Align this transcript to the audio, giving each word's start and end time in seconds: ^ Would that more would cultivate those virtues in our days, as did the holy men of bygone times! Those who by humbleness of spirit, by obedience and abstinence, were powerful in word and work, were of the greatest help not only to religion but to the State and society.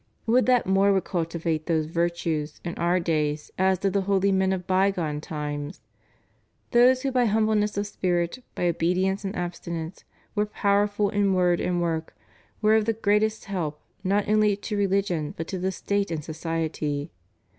^ 0.01 0.03
Would 0.25 0.47
that 0.47 0.65
more 0.65 0.91
would 0.91 1.03
cultivate 1.03 1.67
those 1.67 1.85
virtues 1.85 2.59
in 2.65 2.73
our 2.73 2.99
days, 2.99 3.51
as 3.59 3.77
did 3.77 3.93
the 3.93 4.01
holy 4.09 4.31
men 4.31 4.51
of 4.51 4.65
bygone 4.65 5.21
times! 5.21 5.81
Those 6.71 7.03
who 7.03 7.11
by 7.11 7.25
humbleness 7.25 7.77
of 7.77 7.85
spirit, 7.85 8.43
by 8.55 8.65
obedience 8.67 9.23
and 9.23 9.35
abstinence, 9.35 10.03
were 10.33 10.47
powerful 10.47 11.11
in 11.11 11.35
word 11.35 11.59
and 11.61 11.83
work, 11.83 12.15
were 12.63 12.73
of 12.73 12.85
the 12.85 12.93
greatest 12.93 13.45
help 13.45 13.79
not 14.03 14.27
only 14.27 14.55
to 14.55 14.75
religion 14.75 15.35
but 15.37 15.47
to 15.49 15.59
the 15.59 15.71
State 15.71 16.09
and 16.09 16.23
society. 16.23 17.11